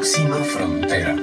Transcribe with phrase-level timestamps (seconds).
[0.00, 1.14] Próxima Frontera.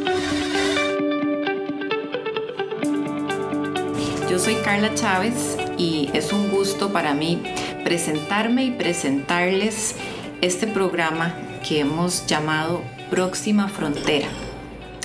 [4.30, 7.42] Yo soy Carla Chávez y es un gusto para mí
[7.84, 9.96] presentarme y presentarles
[10.42, 11.34] este programa
[11.68, 14.28] que hemos llamado Próxima Frontera.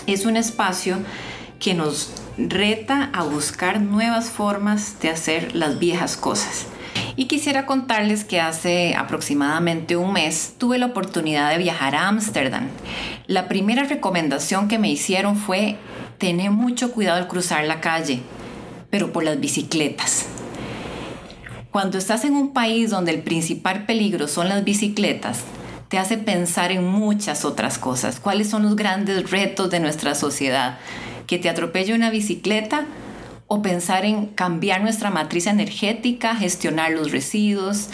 [0.06, 0.98] Es un espacio
[1.58, 6.66] que nos reta a buscar nuevas formas de hacer las viejas cosas.
[7.16, 12.68] Y quisiera contarles que hace aproximadamente un mes tuve la oportunidad de viajar a Ámsterdam.
[13.32, 15.76] La primera recomendación que me hicieron fue
[16.18, 18.20] tener mucho cuidado al cruzar la calle,
[18.90, 20.26] pero por las bicicletas.
[21.70, 25.44] Cuando estás en un país donde el principal peligro son las bicicletas,
[25.88, 28.20] te hace pensar en muchas otras cosas.
[28.20, 30.76] ¿Cuáles son los grandes retos de nuestra sociedad?
[31.26, 32.84] Que te atropelle una bicicleta
[33.46, 37.88] o pensar en cambiar nuestra matriz energética, gestionar los residuos,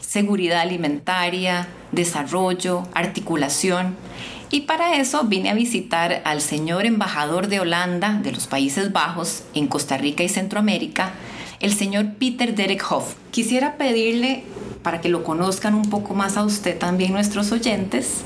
[0.00, 3.96] seguridad alimentaria, desarrollo, articulación.
[4.50, 9.42] Y para eso vine a visitar al señor embajador de Holanda, de los Países Bajos,
[9.54, 11.12] en Costa Rica y Centroamérica,
[11.60, 13.14] el señor Peter Derek Hoff.
[13.30, 14.44] Quisiera pedirle
[14.82, 18.22] para que lo conozcan un poco más a usted también nuestros oyentes,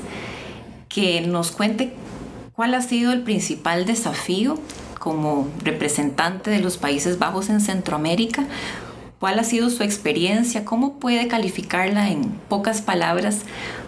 [0.87, 1.93] que nos cuente
[2.53, 4.57] cuál ha sido el principal desafío
[4.99, 8.45] como representante de los Países Bajos en Centroamérica.
[9.19, 10.63] ¿Cuál ha sido su experiencia?
[10.63, 13.39] ¿Cómo puede calificarla en pocas palabras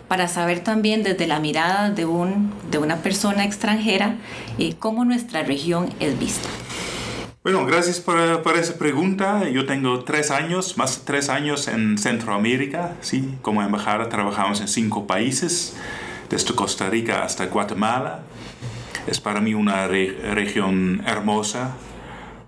[0.08, 4.16] para saber también desde la mirada de, un, de una persona extranjera
[4.58, 6.48] eh, cómo nuestra región es vista?
[7.44, 9.48] Bueno, gracias por, por, esa pregunta.
[9.50, 12.96] Yo tengo tres años, más de tres años en Centroamérica.
[13.02, 15.76] Sí, como embajada trabajamos en cinco países,
[16.30, 18.22] desde Costa Rica hasta Guatemala.
[19.06, 21.76] Es para mí una región hermosa,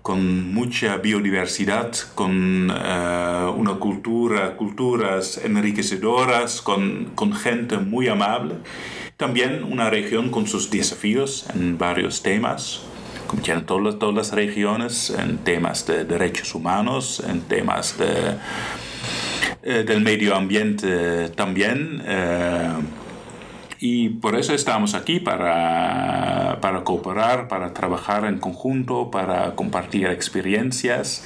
[0.08, 8.54] con mucha biodiversidad, con uh, una cultura, culturas enriquecedoras, con, con gente muy amable.
[9.18, 12.80] También una región con sus desafíos en varios temas
[13.26, 18.38] como tienen todas, todas las regiones, en temas de derechos humanos, en temas de,
[19.62, 22.02] eh, del medio ambiente también.
[22.06, 22.70] Eh,
[23.80, 31.24] y por eso estamos aquí, para, para, cooperar, para trabajar en conjunto, para compartir experiencias.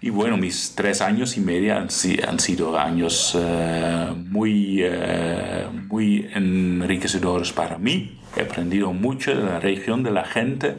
[0.00, 1.88] Y bueno, mis tres años y medio han,
[2.26, 8.18] han sido años uh, muy, uh, muy enriquecedores para mí.
[8.36, 10.76] He aprendido mucho de la región, de la gente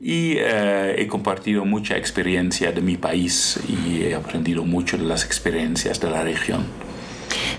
[0.00, 5.24] y uh, he compartido mucha experiencia de mi país y he aprendido mucho de las
[5.24, 6.66] experiencias de la región.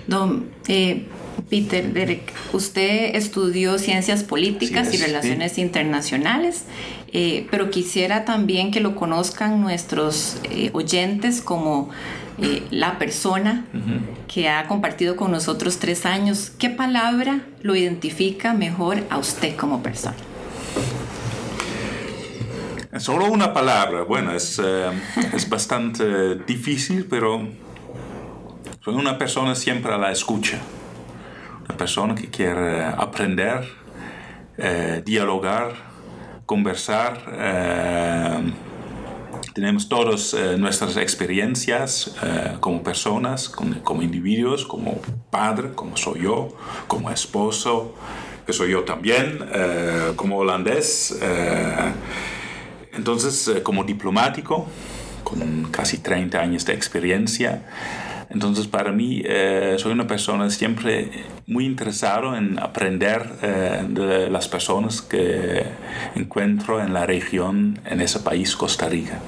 [0.08, 1.06] Don, eh,
[1.49, 5.61] Peter Derek, usted estudió ciencias políticas sí, y relaciones sí.
[5.61, 6.63] internacionales,
[7.11, 11.89] eh, pero quisiera también que lo conozcan nuestros eh, oyentes como
[12.41, 13.99] eh, la persona uh -huh.
[14.27, 16.51] que ha compartido con nosotros tres años.
[16.57, 20.15] ¿Qué palabra lo identifica mejor a usted como persona?
[22.97, 24.61] Solo una palabra, bueno, es,
[25.33, 27.47] es bastante difícil, pero
[28.83, 30.59] soy una persona siempre a la escucha
[31.66, 33.68] una persona que quiere aprender,
[34.57, 35.74] eh, dialogar,
[36.46, 37.19] conversar.
[37.31, 38.53] Eh,
[39.53, 46.22] tenemos todas eh, nuestras experiencias eh, como personas, como, como, individuos, como padre, como soy
[46.24, 46.50] yo,
[46.88, 47.94] como esposo,
[48.47, 51.19] que soy yo también, eh, como holandés.
[52.94, 54.68] entonces, como diplomático,
[55.24, 57.63] con casi 30 años de experiencia.
[58.33, 61.11] Entonces, para mí, eh, soy una persona siempre
[61.45, 65.63] muy interesado en aprender eh, de las personas que
[66.16, 69.19] encuentro en la región, en ese país, Costa Rica.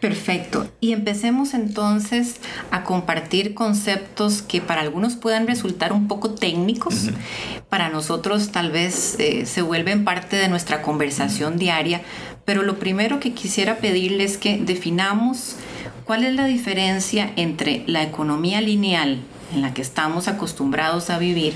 [0.00, 0.68] Perfecto.
[0.80, 2.36] Y empecemos entonces
[2.70, 7.62] a compartir conceptos que para algunos puedan resultar un poco técnicos, uh -huh.
[7.70, 12.02] para nosotros tal vez eh, se vuelven parte de nuestra conversación diaria,
[12.44, 15.56] pero lo primero que quisiera pedirles es que definamos
[16.04, 19.20] ¿Cuál es la diferencia entre la economía lineal
[19.54, 21.54] en la que estamos acostumbrados a vivir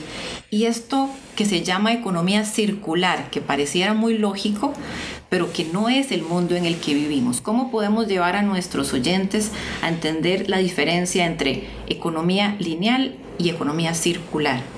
[0.51, 4.73] y esto que se llama economía circular, que pareciera muy lógico,
[5.29, 7.43] pero que no es el mundo en el que vivimos?
[7.43, 9.51] ¿Cómo podemos llevar a nuestros oyentes
[9.83, 14.78] a entender la diferencia entre economía lineal y economía circular?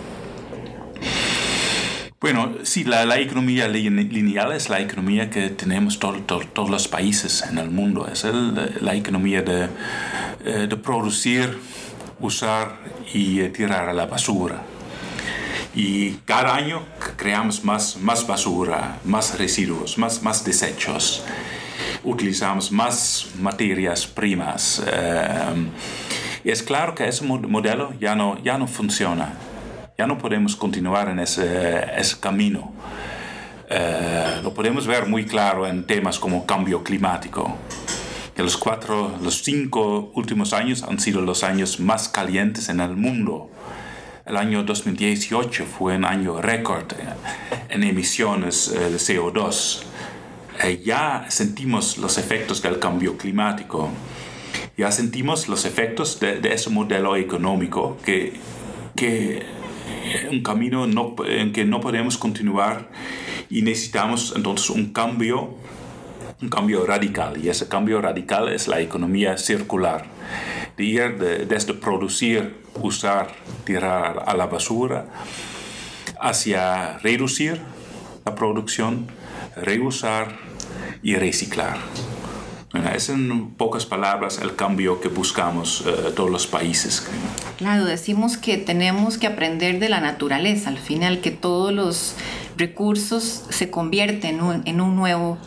[2.20, 6.87] Bueno, sí, la, la, economía lineal es la economía que tenemos todos to, todos los
[6.87, 8.06] países en el mundo.
[8.12, 9.70] Es el, la economía de,
[10.44, 11.58] eh, de, producir,
[12.20, 12.76] usar
[13.14, 14.61] y tirar a la basura.
[15.75, 16.82] Y cada año
[17.17, 21.25] creamos más, más basura, más residuos, más, más desechos.
[22.05, 24.82] Utilizamos más materias primas.
[24.87, 25.70] Eh,
[26.44, 29.32] y es claro que ese modelo ya no, ya no funciona
[30.00, 32.73] Ya no podemos continuar en ese, ese camino.
[33.69, 37.55] Eh, lo podemos ver muy claro en temas como cambio climático.
[38.35, 42.97] Que los cuatro, los cinco últimos años han sido los años más calientes en el
[42.97, 43.50] mundo.
[44.25, 46.87] El año 2018 fue un año récord
[47.69, 49.82] en emisiones eh, de CO2.
[50.62, 53.91] Eh, ya sentimos los efectos del cambio climático.
[54.79, 58.41] Ya sentimos los efectos de, de ese modelo económico que,
[58.97, 59.60] que
[60.31, 62.91] un camino no, en que no podemos continuar
[63.49, 65.55] y necesitamos entonces un cambio,
[66.41, 67.43] un cambio radical.
[67.43, 70.06] Y ese cambio radical es la economía circular.
[70.76, 73.32] De ir desde producir, usar,
[73.64, 75.08] tirar a la basura,
[76.20, 77.61] hacia reducir
[78.25, 79.08] la producción,
[79.56, 80.38] reusar
[81.02, 81.79] y reciclar.
[82.72, 87.05] Es en pocas palabras el cambio que buscamos eh, todos los países.
[87.58, 92.14] Claro, decimos que tenemos que aprender de la naturaleza, al final que todos los
[92.56, 95.38] recursos se convierten en un nuevo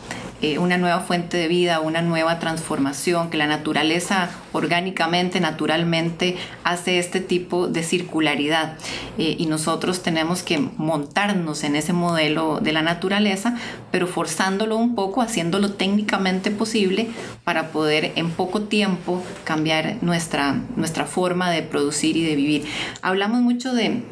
[0.44, 6.98] eh, una nueva fuente de vida, una nueva transformación, que la naturaleza orgánicamente, naturalmente hace
[6.98, 8.76] este tipo de circularidad.
[9.16, 13.56] Eh, y nosotros tenemos que montarnos en ese modelo de la naturaleza,
[13.90, 17.08] pero forzándolo un poco, haciéndolo técnicamente posible
[17.44, 22.66] para poder en poco tiempo cambiar nuestra, nuestra forma de producir y de vivir.
[23.00, 24.02] Hablamos mucho de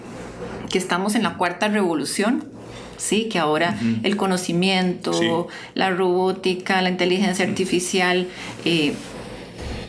[0.71, 2.47] que estamos en la cuarta revolución,
[3.03, 3.25] ¿sí?
[3.25, 8.29] Que ahora el conocimiento, la robótica, la inteligencia artificial,
[8.65, 8.95] eh,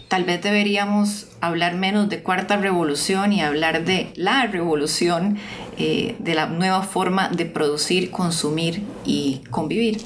[0.07, 5.37] tal vez deberíamos hablar menos de cuarta revolución y hablar de la revolución,
[5.77, 10.01] eh, de la nueva forma de producir, consumir y convivir.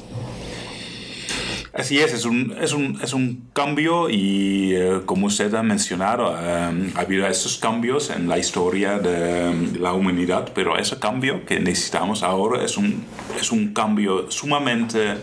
[1.77, 6.35] Así es, es un, es un, es un cambio y eh, como usted ha mencionado,
[6.35, 11.59] eh, ha habido esos cambios en la historia de, la humanidad, pero ese cambio que
[11.59, 13.03] necesitamos ahora es un,
[13.39, 15.17] es un cambio sumamente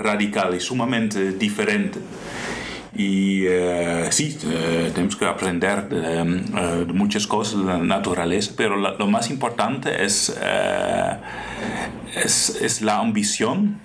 [0.00, 2.00] radical y sumamente diferente.
[2.96, 4.36] Y uh, sí,
[4.92, 6.24] tenemos que aprender de,
[6.92, 10.36] muchas cosas de la naturaleza, pero lo más importante es,
[12.16, 13.78] es, es la ambición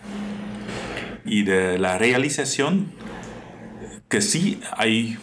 [1.25, 2.91] y de la realización
[4.09, 5.17] que sí hay,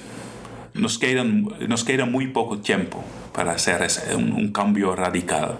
[0.74, 5.58] nos queda, nos queda muy poco tiempo para hacer ese, un, cambio radical.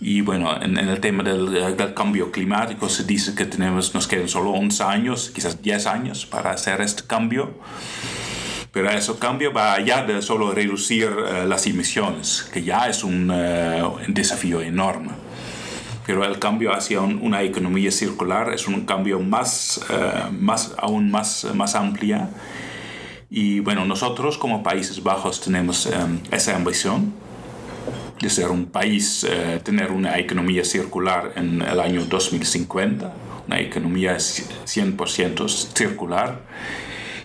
[0.00, 4.28] Y bueno, en, el tema del, del, cambio climático se dice que tenemos, nos quedan
[4.28, 7.54] solo 11 años, quizás 10 años para hacer este cambio.
[8.72, 13.30] Pero ese cambio va allá de solo reducir uh, las emisiones, que ya es un,
[13.30, 15.23] uh, un desafío enorme
[16.06, 21.46] pero el cambio hacia una economía circular es un cambio más, uh, más aún más,
[21.54, 22.28] más amplia.
[23.30, 27.14] Y bueno, nosotros como Países Bajos tenemos um, esa ambición
[28.20, 33.12] de ser un país, uh, tener una economía circular en el año 2050,
[33.46, 36.42] una economía 100% circular.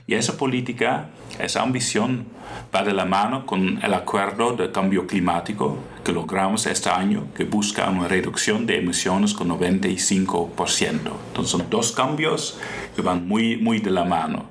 [0.07, 2.25] Y esa política, esa ambición
[2.73, 7.45] va de la mano con el acuerdo de cambio climático que logramos este año, que
[7.45, 10.89] busca una reducción de emisiones con 95%.
[10.91, 12.59] Entonces son dos cambios
[12.95, 14.49] que van muy, muy de la mano.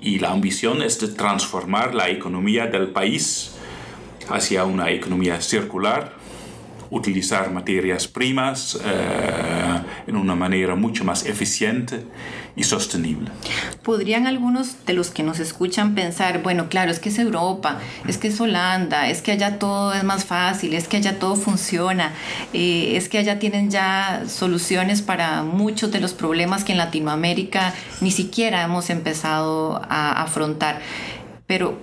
[0.00, 3.56] Y la ambición es de transformar la economía del país
[4.28, 6.17] hacia una economía circular
[6.90, 12.04] utilizar materias primas eh, en una manera mucho más eficiente
[12.56, 13.30] y sostenible.
[13.82, 18.18] ¿Podrían algunos de los que nos escuchan pensar, bueno, claro, es que es Europa, es
[18.18, 22.12] que es Holanda, es que allá todo es más fácil, es que allá todo funciona,
[22.52, 27.74] eh, es que allá tienen ya soluciones para muchos de los problemas que en Latinoamérica
[28.00, 30.80] ni siquiera hemos empezado a afrontar?
[31.46, 31.78] Pero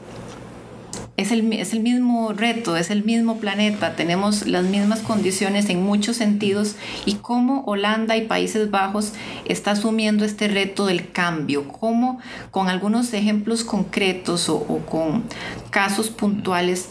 [1.17, 5.81] es el, es el mismo reto, es el mismo planeta, tenemos las mismas condiciones en
[5.81, 9.13] muchos sentidos y cómo Holanda y Países Bajos
[9.45, 12.19] está asumiendo este reto del cambio, cómo
[12.51, 15.24] con algunos ejemplos concretos o, con
[15.69, 16.89] casos puntuales,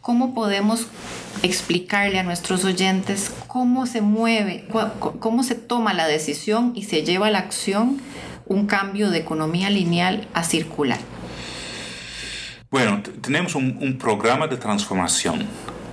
[0.00, 0.86] cómo podemos
[1.42, 4.66] explicarle a nuestros oyentes cómo se mueve,
[5.20, 8.00] cómo se toma la decisión y se lleva a la acción
[8.46, 11.15] un cambio de economía lineal a circular.
[12.76, 15.46] Bueno, tenemos un, programa de transformación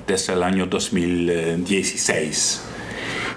[0.06, 2.62] desde el año 2016.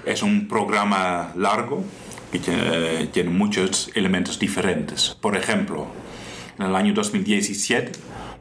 [0.05, 1.81] Es un programa largo
[2.29, 5.15] que tiene, muchos elementos diferentes.
[5.21, 5.87] Por ejemplo,
[6.59, 7.93] en el año 2017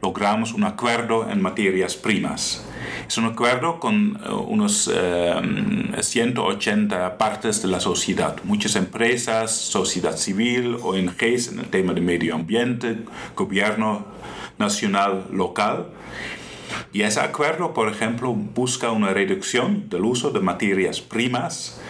[0.02, 2.64] logramos un acuerdo en materias primas.
[3.06, 4.90] Es un acuerdo con uh, unos
[6.00, 12.00] 180 um, partes de la sociedad, muchas empresas, sociedad civil, ONGs en el tema de
[12.00, 13.04] medio ambiente,
[13.36, 14.04] gobierno,
[14.58, 15.86] nacional, local.
[16.92, 21.80] Y ese acuerdo, por ejemplo, busca una reducción del uso de materias primas,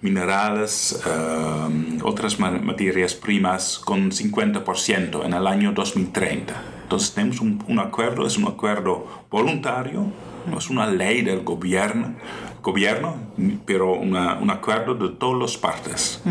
[0.00, 6.54] minerales, eh, otras materias primas con 50% en el año 2030.
[6.82, 10.06] Entonces tenemos un, acuerdo, es un acuerdo voluntario,
[10.48, 12.14] no es una ley del gobierno,
[12.62, 13.16] gobierno
[13.64, 16.22] pero un acuerdo de todas las partes.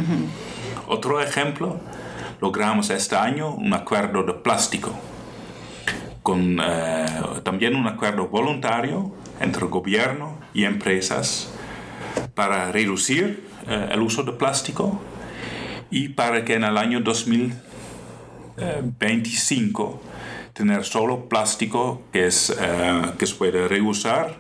[0.88, 1.78] Otro ejemplo,
[2.40, 4.94] logramos este año un acuerdo de plástico
[6.26, 7.06] con eh,
[7.44, 11.54] también un acuerdo voluntario entre gobierno y empresas
[12.34, 15.00] para reducir eh, el uso de plástico
[15.92, 20.02] y para que en el año 2025
[20.54, 24.34] tener solo plástico que, es, eh, que se puede reusar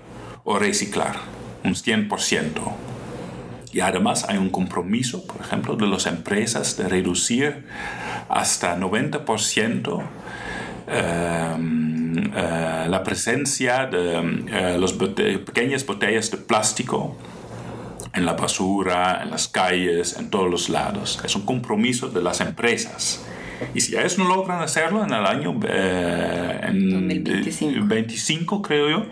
[0.43, 1.17] o reciclar,
[1.63, 2.61] un 100%.
[3.73, 7.67] Y además hay un compromiso, por ejemplo, de las empresas de reducir
[8.27, 10.03] hasta 90%
[10.87, 17.15] Em, eh, la presencia de eh, las pequeñas botellas de plástico
[18.13, 21.19] en la basura, en las calles, en todos los lados.
[21.23, 23.25] Es un compromiso de las empresas.
[23.73, 29.05] Y si ellos no logran hacerlo en el año eh, en 2025, creo yo,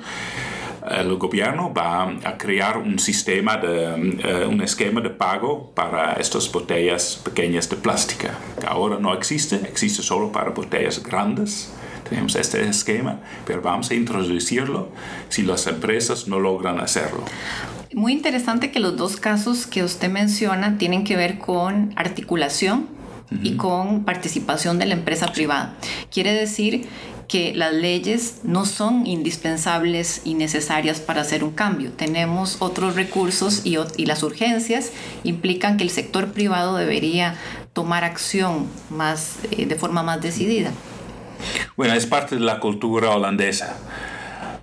[0.89, 7.21] el gobierno va a crear un sistema de un esquema de pago para estas botellas
[7.23, 8.27] pequeñas de plástico
[8.59, 11.71] que ahora no existe existe solo para botellas grandes
[12.13, 14.89] tenemos este esquema pero vamos a introducirlo
[15.29, 17.25] si las empresas no logran hacerlo
[17.93, 22.87] muy interesante que los dos casos que usted menciona tienen que ver con articulación
[23.41, 25.75] y con participación de la empresa privada.
[26.11, 26.87] Quiere decir
[27.27, 31.91] que las leyes no son indispensables y necesarias para hacer un cambio.
[31.91, 34.91] Tenemos otros recursos y, las urgencias
[35.23, 37.35] implican que el sector privado debería
[37.73, 40.71] tomar acción más, eh, de forma más decidida.
[41.75, 43.75] Bueno, es parte de la cultura holandesa.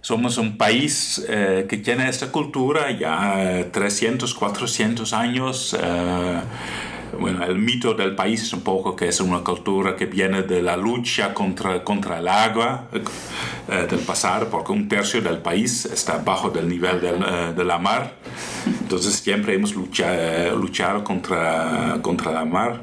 [0.01, 5.77] Somos un país eh, que tiene esta cultura ya 300, 400 años.
[5.79, 6.41] Eh,
[7.19, 10.63] bueno, el mito del país es un poco que es una cultura que viene de
[10.63, 12.89] la lucha contra, contra el agua
[13.69, 17.79] eh, del pasado, porque un tercio del país está bajo del nivel eh, de la
[17.79, 18.15] mar.
[18.67, 22.81] Entonces siempre hemos luchado, eh, luchado contra, contra la mar.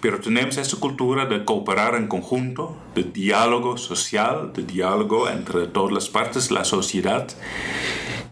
[0.00, 5.92] Pero tenemos esta cultura de cooperar en conjunto, de diálogo social, de diálogo entre todas
[5.92, 7.26] las partes de la sociedad.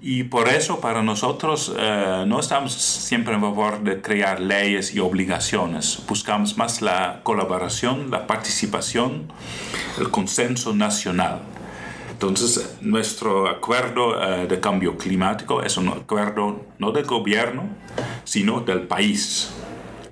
[0.01, 5.01] Y por eso para nosotros eh, no estamos siempre en favor de crear leyes y
[5.01, 6.01] obligaciones.
[6.07, 9.33] Buscamos más la colaboración, la participación,
[9.99, 11.41] el consenso nacional.
[12.13, 17.65] Entonces, nuestro acuerdo eh, de cambio climático es un acuerdo no del gobierno,
[18.25, 19.51] sino del país.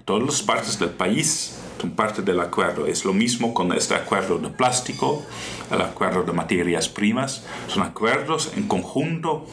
[0.05, 2.87] Todas las partes del país son parte del acuerdo.
[2.87, 5.25] Es lo mismo con este acuerdo de plástico,
[5.71, 7.43] el acuerdo de materias primas.
[7.69, 9.47] Son acuerdos en conjunto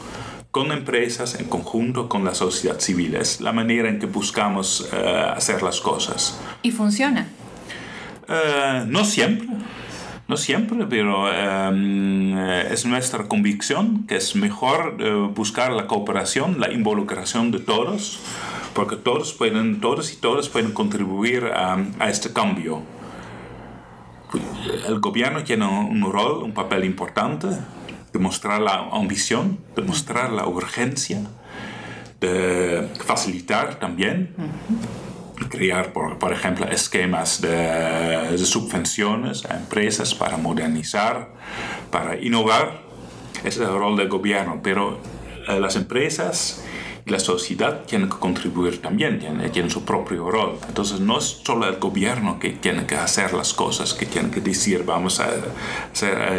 [0.50, 3.14] con empresas, en conjunto con la sociedad civil.
[3.14, 6.38] Es la manera en que buscamos eh, hacer las cosas.
[6.60, 7.28] ¿Y funciona?
[8.28, 9.48] Eh, no siempre.
[10.28, 12.36] No siempre, pero em,
[12.70, 18.20] es nuestra convicción que es mejor eh, buscar la cooperación, la involucración de todos,
[18.74, 22.82] porque todos, pueden, todos y todas pueden contribuir a, a este cambio.
[24.86, 27.48] El gobierno tiene un rol, un papel importante,
[28.12, 31.20] demostrar la ambición, demostrar la urgencia,
[32.20, 34.34] de facilitar también,
[35.48, 37.48] crear, por, por, ejemplo, esquemas de,
[38.30, 41.30] de, subvenciones a empresas para modernizar,
[41.90, 42.82] para innovar.
[43.38, 45.00] Ese es el rol del gobierno, pero
[45.48, 46.64] eh, las empresas
[47.06, 50.58] la sociedad tiene que contribuir también, tiene, tiene, su propio rol.
[50.68, 54.40] Entonces no es solo el gobierno que tiene que hacer las cosas, que tiene que
[54.40, 55.28] decir vamos a,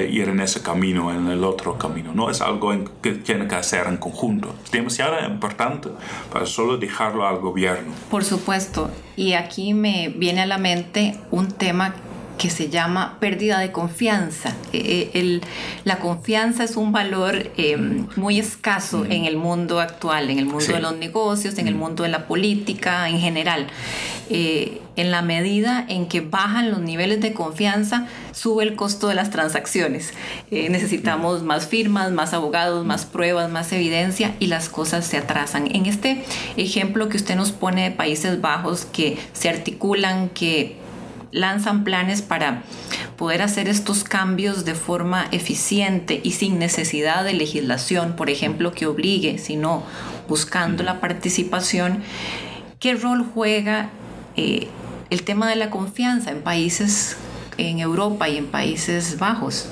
[0.02, 2.14] ir en ese camino, en el otro camino.
[2.14, 4.56] No es algo que tiene que hacer en conjunto.
[4.64, 5.90] Es demasiado importante
[6.32, 7.94] para solo dejarlo al gobierno.
[8.10, 8.90] Por supuesto.
[9.16, 11.94] Y aquí me viene a la mente un tema
[12.38, 14.56] que se llama pérdida de confianza.
[14.74, 15.42] Eh, eh,
[15.84, 17.78] la confianza es un valor eh,
[18.16, 22.04] muy escaso en el mundo actual, en el mundo de los negocios, en el mundo
[22.04, 23.68] de la política en general.
[24.96, 29.30] en la medida en que bajan los niveles de confianza, sube el costo de las
[29.32, 30.14] transacciones.
[30.50, 35.68] necesitamos más firmas, más abogados, más pruebas, más evidencia y las cosas se atrasan.
[35.76, 36.24] En este
[36.58, 40.83] ejemplo que usted nos pone de Países Bajos que se articulan, que
[41.34, 42.64] lanzan planes para
[43.18, 48.86] poder hacer estos cambios de forma eficiente y sin necesidad de legislación, por ejemplo, que
[48.86, 49.84] obligue, sino
[50.30, 52.04] buscando la participación.
[52.80, 53.90] ¿Qué rol juega
[54.38, 54.68] eh,
[55.10, 57.18] el tema de la confianza en países
[57.58, 59.70] en Europa y en Países Bajos?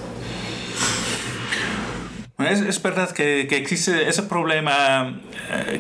[2.40, 5.20] Es, verdad que, existe ese problema
[5.52, 5.80] eh,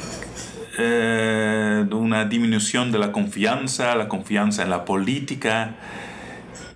[0.77, 5.75] eh, una disminución de la confianza, la confianza en la política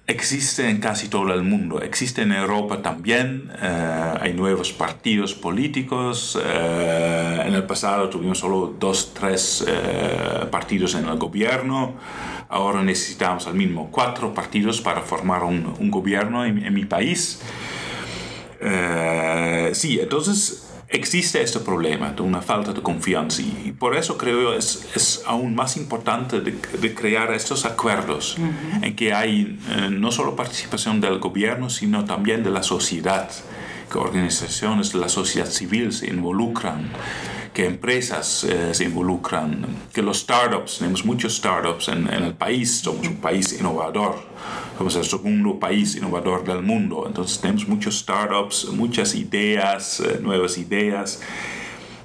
[0.08, 1.82] existe en casi todo el mundo.
[1.82, 3.52] Existe en Europa también.
[3.62, 6.40] Eh, hay nuevos partidos políticos.
[6.44, 11.96] Eh, en el pasado tuvimos solo dos, tres eh, partidos en el gobierno.
[12.50, 17.42] Ahora necesitamos al mínimo cuatro partidos para formar un, gobierno en, en, mi país.
[19.74, 24.88] sí, entonces existe este problema de una falta de confianza y, por eso creo es,
[24.96, 28.38] es aún más importante de, crear estos acuerdos
[28.82, 33.30] en que hay eh, no solo participación del gobierno, sino también de la sociedad,
[33.92, 36.92] que organizaciones de la sociedad civil se involucran
[37.56, 42.82] que empresas eh, se involucran, que los startups, tenemos muchos startups en, en, el país,
[42.84, 44.16] somos un país innovador,
[44.78, 50.58] somos el segundo país innovador del mundo, entonces tenemos muchos startups, muchas ideas, eh, nuevas
[50.58, 51.22] ideas,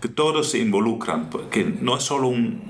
[0.00, 2.62] que todos se involucran, que no es solo un,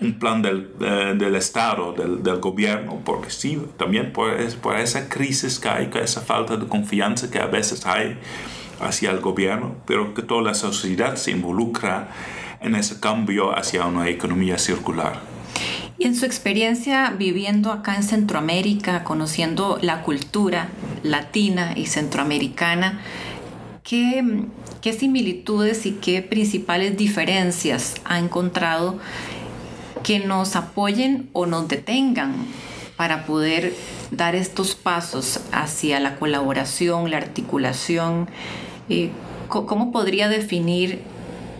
[0.00, 5.58] un plan del, del Estado, del, del, gobierno, porque sí, también por, por esa crisis
[5.58, 8.16] que hay, esa falta de confianza que a veces hay,
[8.80, 12.10] hacia el gobierno, pero que toda la sociedad se involucra
[12.60, 15.20] en ese cambio hacia una economía circular.
[15.98, 20.68] Y en su experiencia viviendo acá en Centroamérica, conociendo la cultura
[21.02, 23.00] latina y centroamericana,
[23.82, 24.44] ¿qué,
[24.80, 28.98] qué similitudes y qué principales diferencias ha encontrado
[30.08, 32.34] que nos apoyen o nos detengan
[32.96, 33.74] para poder
[34.10, 38.26] dar estos pasos hacia la colaboración, la articulación
[38.88, 39.10] eh,
[39.48, 41.00] ¿Cómo podría definir,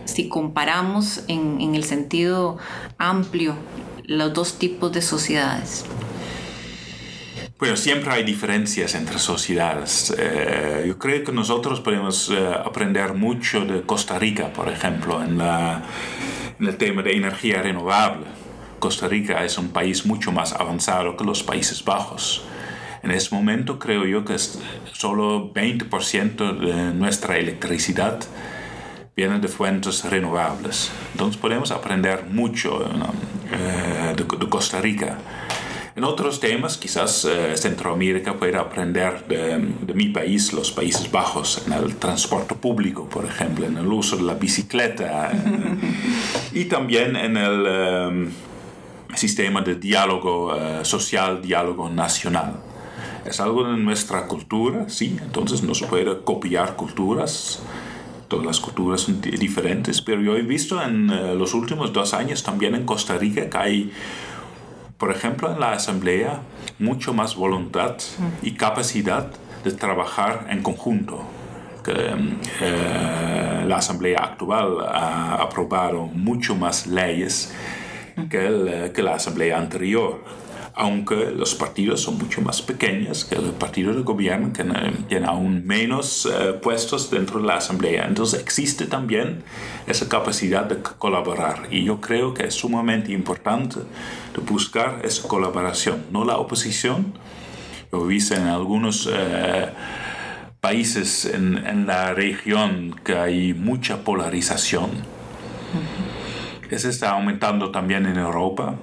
[0.04, 2.58] si comparamos en, el sentido
[2.98, 3.54] amplio,
[4.04, 5.86] los dos tipos de sociedades?
[7.58, 10.14] Bueno, siempre hay diferencias entre sociedades.
[10.18, 15.40] Eh, yo creo que nosotros podemos eh, aprender mucho de Costa Rica, por ejemplo, en,
[15.40, 18.38] en, el tema de energía renovable.
[18.78, 22.42] Costa Rica es un país mucho más avanzado que los Países Bajos.
[23.02, 28.20] En ese momento creo yo que solo 20% de nuestra electricidad
[29.16, 30.90] viene de fuentes renovables.
[31.12, 32.84] Entonces podemos aprender mucho
[33.52, 35.18] eh, de, Costa Rica.
[35.96, 41.72] En otros temas, quizás eh, Centroamérica pueda aprender de, mi país, los Países Bajos, en
[41.72, 45.32] el transporte público, por ejemplo, en el uso de la bicicleta
[46.52, 48.28] y también en el eh,
[49.14, 50.53] sistema de diálogo
[50.85, 52.61] social, diálogo nacional
[53.29, 57.61] es algo de nuestra cultura, sí, entonces no se puede copiar culturas,
[58.29, 62.42] todas las culturas son diferentes, pero yo he visto en eh, los últimos dos años
[62.42, 63.92] también en Costa Rica que hay,
[64.97, 66.42] por ejemplo, en la asamblea,
[66.79, 67.97] mucho más voluntad
[68.42, 69.31] y capacidad
[69.64, 71.23] de trabajar en conjunto.
[71.85, 71.92] Que,
[72.61, 77.55] eh, la asamblea actual ha aprobado mucho más leyes
[78.28, 80.22] que, que la asamblea anterior
[80.81, 84.64] aunque los partidos son mucho más pequeños que el partido de gobierno, que
[85.09, 88.07] tiene aún menos eh, puestos dentro de la Asamblea.
[88.07, 89.42] Entonces existe también
[89.88, 96.04] esa capacidad de colaborar y yo creo que es sumamente importante de buscar esa colaboración,
[96.12, 97.12] no la oposición.
[97.92, 99.70] He visto en algunos eh,
[100.61, 104.90] países en, en, la región que hay mucha polarización.
[106.70, 108.74] Eso está aumentando también en Europa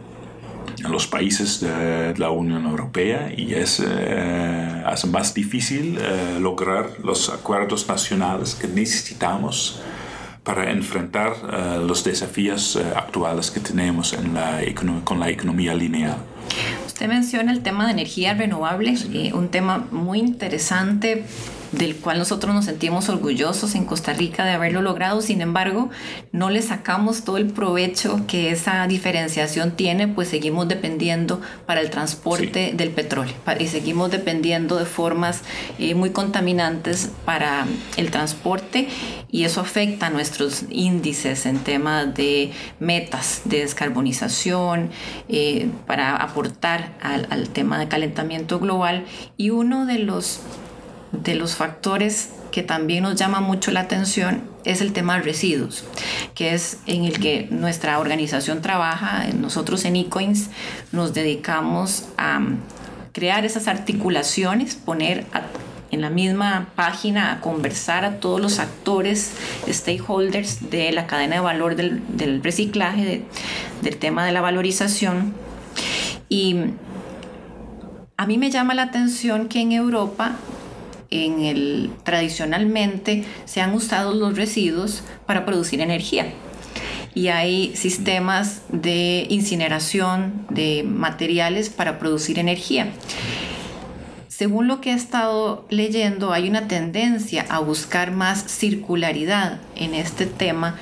[0.84, 6.89] en los países de la Unión Europea y es eh, hace más difícil eh, lograr
[7.04, 9.82] los acuerdos nacionales que necesitamos
[10.43, 14.62] para enfrentar eh, los desafíos actuales que tenemos en la
[15.04, 16.17] con la economía lineal.
[16.86, 18.95] Usted menciona el tema de energía renovable,
[19.34, 21.26] un tema muy interesante
[21.78, 25.22] del cual nosotros nos sentimos orgullosos en Costa Rica de haberlo logrado.
[25.22, 25.90] Sin embargo,
[26.32, 31.90] no le sacamos todo el provecho que esa diferenciación tiene, pues seguimos dependiendo para el
[31.90, 35.42] transporte del petróleo y seguimos dependiendo de formas
[35.80, 37.66] eh, muy contaminantes para
[37.98, 38.88] el transporte
[39.32, 44.90] y eso afecta a nuestros índices en temas de metas de descarbonización
[45.30, 49.06] eh, para aportar al, al tema de calentamiento global
[49.38, 50.42] y uno de los
[51.23, 55.84] de los factores que también nos llama mucho la atención es el tema de residuos,
[56.34, 59.25] que es en el que nuestra organización trabaja.
[59.34, 60.49] Nosotros en eCoins
[60.91, 62.39] nos dedicamos a
[63.12, 65.25] crear esas articulaciones, poner
[65.91, 69.34] en la misma página a conversar a todos los actores,
[69.67, 73.23] stakeholders de la cadena de valor del, reciclaje,
[73.82, 75.34] del tema de la valorización.
[76.28, 76.56] Y
[78.17, 80.38] a mí me llama la atención que en Europa
[81.10, 86.28] en el, tradicionalmente se han usado los residuos para producir energía.
[87.13, 92.89] Y hay sistemas de incineración de materiales para producir energía.
[94.28, 100.26] Según lo que he estado leyendo, hay una tendencia a buscar más circularidad en este
[100.26, 100.76] tema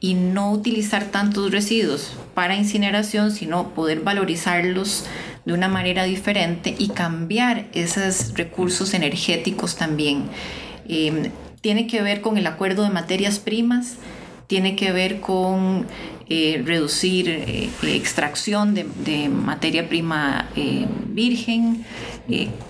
[0.00, 5.06] y no utilizar tantos residuos para incineración, sino poder valorizarlos
[5.50, 10.22] de una manera diferente y cambiar esos recursos energéticos también.
[10.88, 13.96] Em, tiene que ver con el acuerdo de materias primas,
[14.46, 15.88] tiene que ver con
[16.28, 21.84] eh, reducir eh, extracción de, materia prima eh, virgen.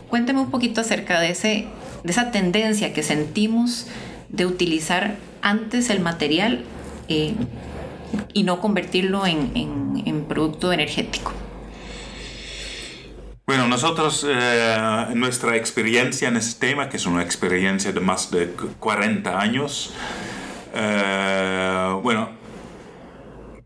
[0.09, 1.67] cuénteme un poquito acerca de, ese,
[2.03, 3.89] de esa tendencia que sentimos
[4.31, 6.65] de utilizar antes el material
[8.33, 9.51] y no convertirlo en,
[10.07, 11.33] en producto energético.
[13.51, 14.77] Bueno, nosotros, eh,
[15.15, 19.93] nuestra experiencia en este tema, que es una experiencia de más de 40 años,
[20.73, 22.29] eh, bueno,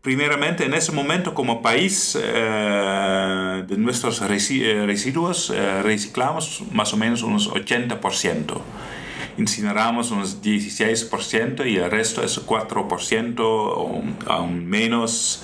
[0.01, 7.51] primeramente en ese momento como país eh, de nuestros residuos reciclamos más o menos unos
[7.51, 8.59] 80%.
[9.37, 15.43] Incineramos unos 16% y el resto es 4% o aún menos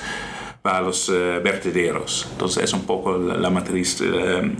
[0.61, 2.27] para los eh, vertederos.
[2.31, 4.05] Entonces es un poco la, matriz eh,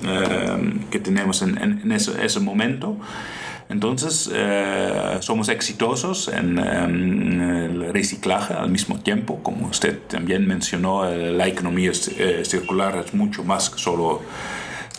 [0.03, 2.97] eh, que tenemos en, ese, momento.
[3.69, 4.29] Entonces
[5.21, 13.01] somos exitosos en, el reciclaje al mismo tiempo, como usted también mencionó, la economía circular
[13.05, 14.21] es mucho más que solo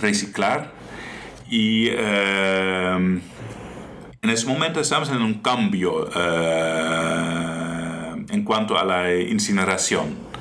[0.00, 0.72] reciclar.
[1.50, 3.20] Y en
[4.22, 6.08] ese momento estamos en un cambio
[8.30, 10.31] en cuanto a la incineración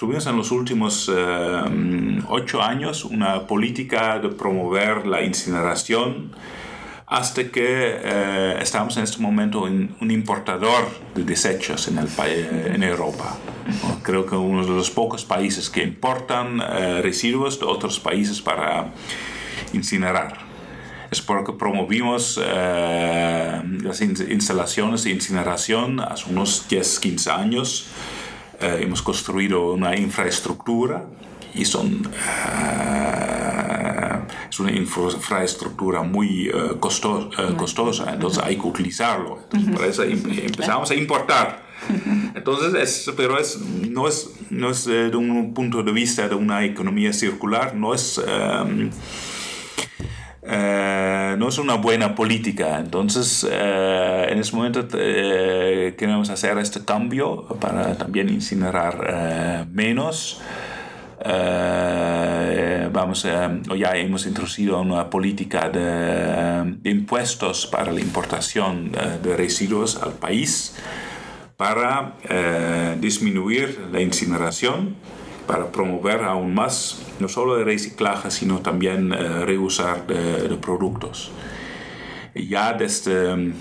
[0.00, 6.32] Tuvimos en los últimos eh, ocho años una política de promover la incineración
[7.06, 12.82] hasta que eh, estamos en este momento en un importador de desechos en, el en
[12.82, 13.36] Europa.
[14.02, 18.94] Creo que uno de los pocos países que importan eh, residuos de otros países para
[19.74, 20.38] incinerar.
[21.10, 27.86] Es porque promovimos las instalaciones de incineración hace unos 10, 15 años
[28.60, 31.06] eh, hemos construido una infraestructura
[31.54, 32.02] y son,
[32.62, 34.20] eh,
[34.50, 39.38] es una infraestructura muy eh, costosa, entonces hay que utilizarlo.
[39.74, 41.70] por eso empezamos a importar.
[42.34, 46.62] Entonces, es, pero es, no es, no es de un punto de vista de una
[46.62, 48.20] economía circular, no es...
[50.42, 52.78] Eh, no es una buena política.
[52.78, 60.40] Entonces, eh, en ese momento eh, queremos hacer este cambio para también incinerar menos.
[62.92, 63.26] vamos,
[63.78, 70.74] ya hemos introducido una política de, de impuestos para la importación de residuos al país
[71.56, 72.14] para
[73.00, 74.96] disminuir la incineración
[75.50, 81.32] para promover aún más no solo el reciclaje, sino también eh, reusar de, productos.
[82.36, 83.52] ya desde,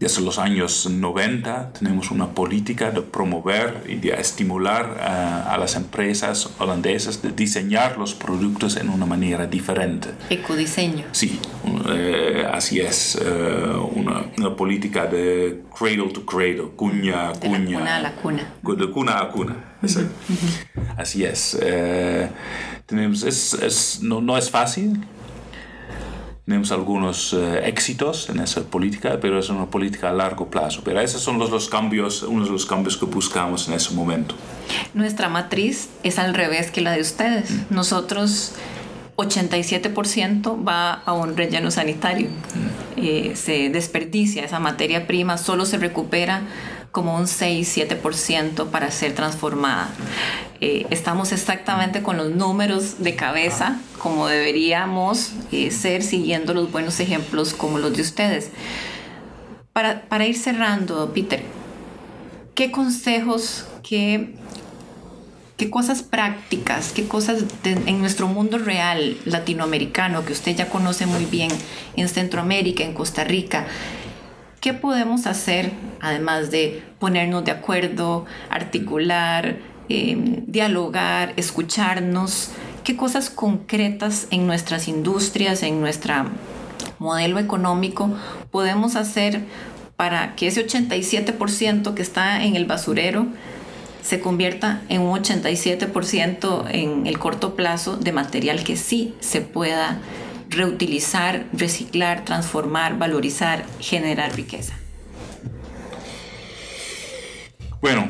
[0.00, 5.76] desde los años 90 tenemos una política de promover y de estimular eh, a las
[5.76, 10.08] empresas holandesas de diseñar los productos en una manera diferente.
[10.30, 11.04] Ecodiseño.
[11.12, 11.38] Sí,
[11.90, 13.20] eh, así es,
[13.96, 17.58] una, una, política de cradle to cradle, cuña a cuña.
[17.58, 18.52] De cuna a la cuna.
[18.62, 19.71] De cuna a cuna.
[20.96, 21.58] Así es.
[21.60, 22.28] Eh,
[22.86, 25.04] tenemos, es, no, no, es fácil.
[26.44, 30.82] Tenemos algunos eh, éxitos en esa política, pero es una política a largo plazo.
[30.84, 34.34] Pero esos son los, los cambios, uno de los cambios que buscamos en ese momento.
[34.92, 37.50] Nuestra matriz es al revés que la de ustedes.
[37.50, 37.74] Mm.
[37.74, 38.54] Nosotros
[39.16, 42.28] 87% va a un relleno sanitario.
[42.28, 42.82] Mm.
[42.96, 46.42] Eh, se desperdicia esa materia prima, solo se recupera
[46.92, 49.90] como un 6-7% para ser transformada.
[50.60, 56.98] Eh, estamos exactamente con los números de cabeza como deberíamos eh, ser siguiendo los buenos
[56.98, 58.50] ejemplos como los de ustedes.
[59.72, 61.42] Para, para ir cerrando, Peter,
[62.56, 64.34] ¿qué consejos, qué,
[65.56, 71.24] qué cosas prácticas, qué cosas en nuestro mundo real latinoamericano que usted ya conoce muy
[71.24, 71.50] bien
[71.96, 73.66] en Centroamérica, en Costa Rica,
[74.62, 79.56] ¿Qué podemos hacer además de ponernos de acuerdo, articular,
[79.88, 82.50] em, dialogar, escucharnos?
[82.84, 86.14] ¿Qué cosas concretas en nuestras industrias, en nuestro
[87.00, 88.16] modelo económico
[88.52, 89.40] podemos hacer
[89.96, 93.26] para que ese 87% que está en el basurero
[94.00, 99.98] se convierta en un 87% en el corto plazo de material que sí se pueda
[100.52, 104.74] reutilizar, reciclar, transformar, valorizar, generar riqueza?
[107.80, 108.08] Bueno,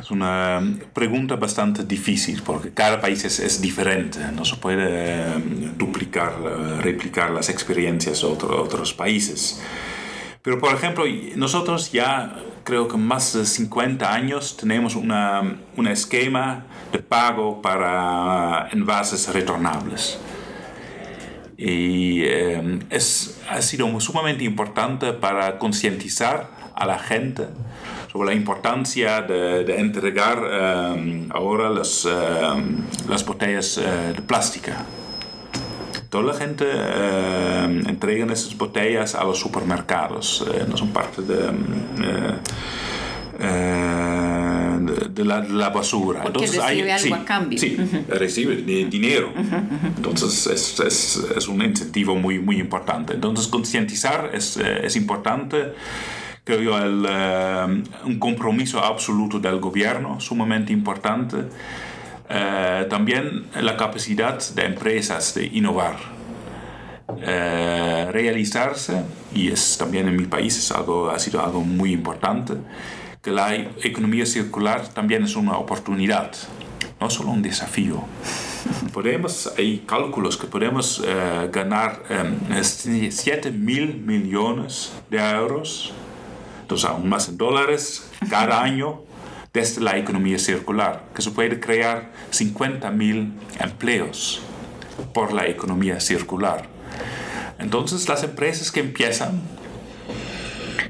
[0.00, 6.34] es una pregunta bastante difícil porque cada país es, diferente, no se puede eh, duplicar,
[6.40, 9.62] eh, replicar las experiencias de otros países.
[10.42, 11.04] Pero por ejemplo,
[11.36, 19.32] nosotros ya creo que más de 50 años tenemos un esquema de pago para envases
[19.32, 20.18] retornables.
[21.56, 27.46] Y eh, es, ha sido sumamente importante para concientizar a la gente
[28.10, 34.84] sobre la importancia de, de entregar um, ahora las, um, las botellas uh, de plástica.
[36.10, 41.50] Toda la gente uh, entrega esas botellas a los supermercados, uh, no son parte de,
[44.78, 46.22] de, la, de, la, basura.
[46.22, 47.58] Porque Entonces, recibe hay, algo sí, a cambio.
[47.58, 48.06] Sí, uh -huh.
[48.08, 49.32] recibe dinero.
[49.34, 49.96] Uh -huh.
[49.96, 53.14] Entonces es, es, es, un incentivo muy, muy importante.
[53.14, 55.72] Entonces concientizar es, es importante
[56.44, 61.36] creo yo, el, uh, un compromiso absoluto del gobierno, sumamente importante.
[61.36, 65.96] Uh, también la capacidad de empresas de innovar,
[67.08, 69.02] uh, realizarse,
[69.34, 72.54] y es también en mi país es algo, ha sido algo muy importante,
[73.24, 76.30] que la economía circular también es una oportunidad,
[77.00, 78.04] no solo un desafío.
[78.92, 81.02] Podemos, hay cálculos que podemos
[81.52, 85.92] ganar um, 7 mil millones de euros
[86.64, 89.02] entonces aún más en dólares cada año
[89.52, 94.40] desde la economía circular, que se puede crear 50 mil empleos
[95.12, 96.66] por la economía circular.
[97.58, 99.42] Entonces las empresas que empiezan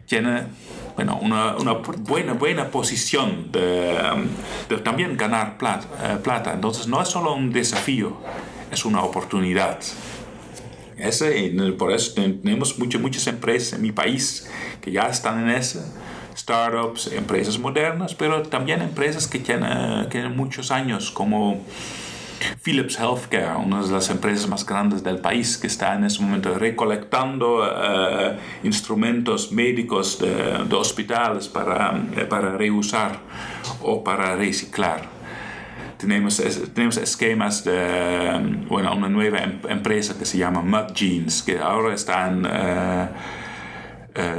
[0.07, 0.47] tienen
[0.96, 3.98] bueno, una, una buena, buena posición de,
[4.68, 6.52] de también ganar plata, eh, plata.
[6.52, 8.16] Entonces no es solo un desafío,
[8.70, 9.80] es una oportunidad.
[10.96, 14.48] Ese, por eso tenemos muchas, muchas empresas en mi país
[14.80, 15.80] que ya están en ese,
[16.37, 21.61] startups, empresas modernas, pero también empresas que tienen, tienen muchos años, como
[22.62, 26.54] Philips Healthcare, una de las empresas más grandes del país, que está en ese momento
[26.59, 31.94] recolectando uh, instrumentos médicos de, hospitales para,
[32.28, 33.18] para reusar
[33.83, 35.02] o para reciclar.
[35.98, 36.42] Tenemos,
[36.74, 41.94] tenemos esquemas de bueno, una nueva em, empresa que se llama Mud Jeans, que ahora
[41.94, 43.09] están uh,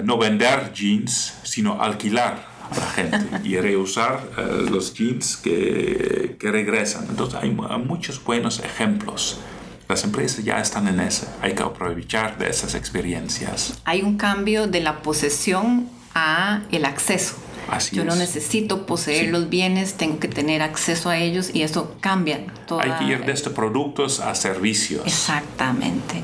[0.03, 6.51] no vender jeans, sino alquilar a la gente y reusar uh, los jeans que, que,
[6.51, 7.05] regresan.
[7.09, 9.39] Entonces hay, hay, muchos buenos ejemplos.
[9.87, 13.79] Las empresas ya están en eso, hay que aprovechar de esas experiencias.
[13.85, 17.35] Hay un cambio de la posesión a el acceso.
[17.69, 18.07] Así Yo es.
[18.07, 19.31] no necesito poseer sí.
[19.31, 22.45] los bienes, tengo que tener acceso a ellos y eso cambia.
[22.67, 22.83] Toda...
[22.83, 25.03] Hay que ir desde productos a servicios.
[25.05, 26.21] Exactamente.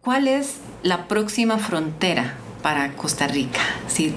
[0.00, 3.60] ¿Cuál es la próxima frontera para Costa Rica?
[3.88, 4.14] Si,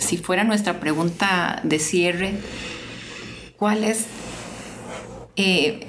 [0.00, 2.34] si fuera nuestra pregunta de cierre,
[3.56, 4.06] ¿cuál es,
[5.36, 5.86] eh,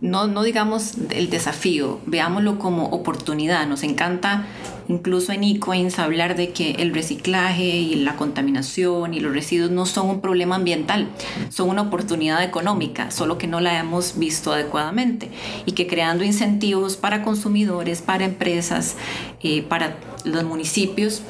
[0.00, 3.66] no, digamos el desafío, veámoslo como oportunidad?
[3.66, 4.46] Nos encanta
[4.88, 9.86] incluso en Ecoins hablar de que el reciclaje y la contaminación y los residuos no
[9.86, 11.08] son un problema ambiental,
[11.48, 15.30] son una oportunidad económica, solo que no la hemos visto adecuadamente
[15.64, 18.94] y que creando incentivos para consumidores, para empresas,
[19.42, 21.22] eh, para los municipios,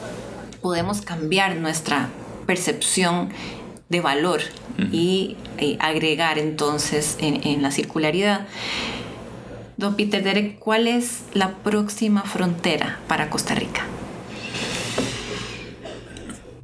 [0.67, 2.09] podemos cambiar nuestra
[2.45, 3.29] percepción
[3.89, 4.89] de valor uh -huh.
[4.91, 8.49] y eh, agregar entonces en, en la circularidad.
[9.77, 13.83] Don Peter Derek, ¿cuál es la próxima frontera para Costa Rica?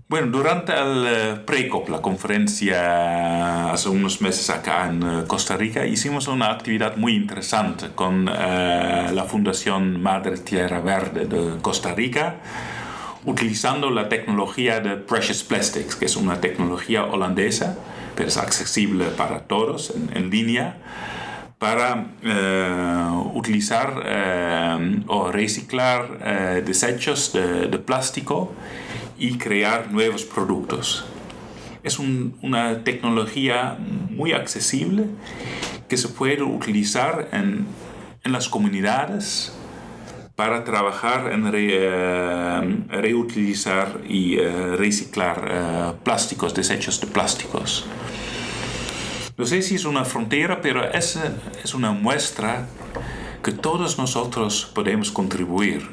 [0.09, 6.51] Bueno, durante el PRECOP, la conferencia hace unos meses acá en Costa Rica, hicimos una
[6.51, 12.41] actividad muy interesante con uh, la Fundación Madre Tierra Verde de Costa Rica,
[13.25, 17.79] utilizando la tecnología de Precious Plastics, que es una tecnología holandesa,
[18.17, 20.77] pero es accesible para todos en, línea
[21.59, 28.53] para eh, utilizar eh, o reciclar eh, desechos de, plástico
[29.17, 31.05] y crear nuevos productos.
[31.85, 33.77] Es un, una tecnología
[34.11, 35.07] muy accesible
[35.89, 37.67] que se puede utilizar en,
[38.25, 39.53] en las comunidades
[40.43, 44.39] para trabajar en re, reutilizar y
[44.77, 47.87] reciclar plásticos, desechos de plásticos.
[49.39, 51.17] No sé si es una frontera, pero es,
[51.63, 52.67] es una muestra
[53.45, 55.89] que todos nosotros podemos contribuir,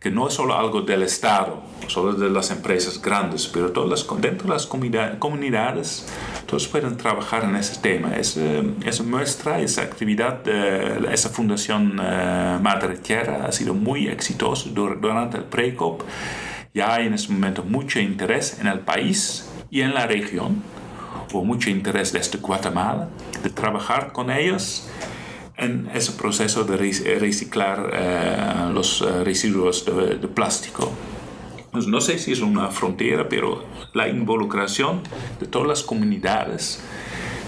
[0.00, 4.20] que no es solo algo del Estado, solo de las empresas grandes, pero todas las,
[4.20, 6.06] dentro de las comunidades,
[6.46, 8.16] todos pueden trabajar en ese tema.
[8.16, 8.40] Esa,
[8.84, 15.38] esa muestra, esa actividad, de esa fundación eh, Madre Tierra ha sido muy exitosa durante
[15.38, 16.02] el PRECOP.
[16.72, 20.62] Ya hay en este momento mucho interés en el país y en la región,
[21.32, 23.08] o mucho interés desde Guatemala,
[23.42, 24.88] de trabajar con ellos
[25.58, 30.92] en ese proceso de reciclar eh, los eh, residuos de, plástico.
[31.72, 35.02] Pues no sé si es una frontera, pero la involucración
[35.40, 36.80] de todas las comunidades,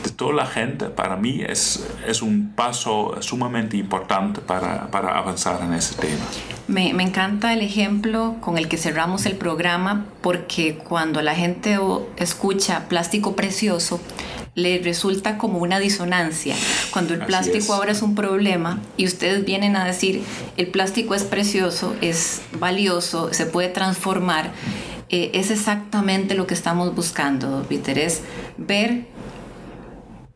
[0.04, 5.62] de toda la gente, para mí es, es un paso sumamente importante para, para avanzar
[5.62, 6.24] en ese tema.
[6.68, 11.78] Me, me, encanta el ejemplo con el que cerramos el programa porque cuando la gente
[12.16, 14.00] escucha plástico precioso,
[14.54, 16.54] le resulta como una disonancia.
[16.92, 20.22] Cuando el plástico ahora es un problema y ustedes vienen a decir,
[20.56, 24.52] el plástico es precioso, es valioso, se puede transformar,
[25.08, 28.22] eh, es exactamente lo que estamos buscando, Peter, es
[28.56, 29.06] ver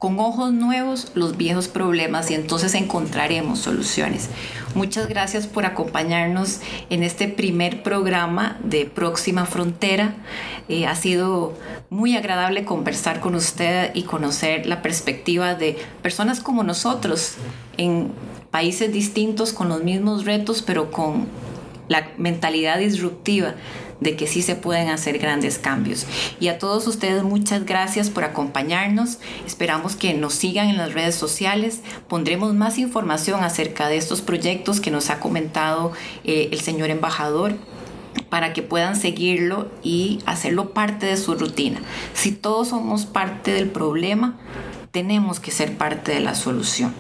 [0.05, 4.29] con ojos nuevos los viejos problemas y entonces encontraremos soluciones.
[4.75, 10.15] Muchas gracias por acompañarnos en este primer programa de Próxima Frontera.
[10.69, 11.55] Eh, ha sido
[11.89, 17.37] muy agradable conversar con usted y conocer la perspectiva de personas como nosotros
[17.79, 18.13] en
[18.51, 21.29] países distintos con los mismos retos, pero con
[21.89, 23.55] la mentalidad disruptiva
[24.05, 26.07] de que sí se pueden hacer grandes cambios.
[26.39, 29.19] Y a todos ustedes muchas gracias por acompañarnos.
[29.47, 31.81] Esperamos que nos sigan en las redes sociales.
[32.07, 37.57] Pondremos más información acerca de estos proyectos que nos ha comentado eh, el señor embajador
[38.29, 41.81] para que puedan seguirlo y hacerlo parte de su rutina.
[42.13, 44.39] Si todos somos parte del problema,
[44.93, 46.95] tenemos que ser parte de la solución.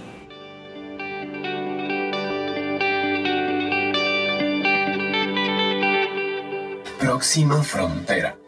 [7.15, 8.44] Próxima frontera.